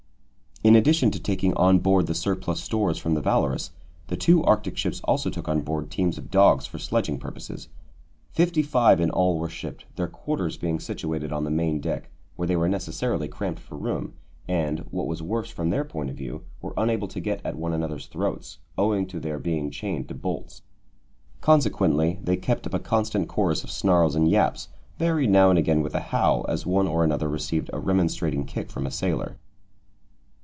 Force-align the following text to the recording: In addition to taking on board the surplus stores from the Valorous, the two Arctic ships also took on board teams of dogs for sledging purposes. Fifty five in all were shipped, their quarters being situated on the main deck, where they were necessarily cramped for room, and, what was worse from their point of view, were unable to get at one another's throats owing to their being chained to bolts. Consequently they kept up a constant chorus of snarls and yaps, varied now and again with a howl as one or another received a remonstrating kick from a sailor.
In 0.63 0.75
addition 0.75 1.09
to 1.09 1.19
taking 1.19 1.55
on 1.55 1.79
board 1.79 2.05
the 2.05 2.13
surplus 2.13 2.61
stores 2.61 2.99
from 2.99 3.15
the 3.15 3.21
Valorous, 3.21 3.71
the 4.09 4.15
two 4.15 4.43
Arctic 4.43 4.77
ships 4.77 5.01
also 5.05 5.31
took 5.31 5.47
on 5.49 5.61
board 5.61 5.89
teams 5.89 6.19
of 6.19 6.29
dogs 6.29 6.67
for 6.67 6.77
sledging 6.77 7.17
purposes. 7.17 7.67
Fifty 8.29 8.61
five 8.61 9.01
in 9.01 9.09
all 9.09 9.39
were 9.39 9.49
shipped, 9.49 9.85
their 9.95 10.07
quarters 10.07 10.57
being 10.57 10.79
situated 10.79 11.31
on 11.33 11.45
the 11.45 11.49
main 11.49 11.79
deck, 11.79 12.11
where 12.35 12.47
they 12.47 12.55
were 12.55 12.69
necessarily 12.69 13.27
cramped 13.27 13.59
for 13.59 13.75
room, 13.75 14.13
and, 14.47 14.81
what 14.91 15.07
was 15.07 15.23
worse 15.23 15.49
from 15.49 15.71
their 15.71 15.83
point 15.83 16.11
of 16.11 16.15
view, 16.15 16.43
were 16.61 16.75
unable 16.77 17.07
to 17.07 17.19
get 17.19 17.41
at 17.43 17.55
one 17.57 17.73
another's 17.73 18.05
throats 18.05 18.59
owing 18.77 19.07
to 19.07 19.19
their 19.19 19.39
being 19.39 19.71
chained 19.71 20.07
to 20.09 20.13
bolts. 20.13 20.61
Consequently 21.41 22.19
they 22.23 22.37
kept 22.37 22.67
up 22.67 22.75
a 22.75 22.79
constant 22.79 23.27
chorus 23.27 23.63
of 23.63 23.71
snarls 23.71 24.13
and 24.15 24.29
yaps, 24.29 24.67
varied 24.99 25.31
now 25.31 25.49
and 25.49 25.57
again 25.57 25.81
with 25.81 25.95
a 25.95 25.99
howl 26.11 26.45
as 26.47 26.67
one 26.67 26.87
or 26.87 27.03
another 27.03 27.27
received 27.27 27.71
a 27.73 27.79
remonstrating 27.79 28.45
kick 28.45 28.69
from 28.69 28.85
a 28.85 28.91
sailor. 28.91 29.39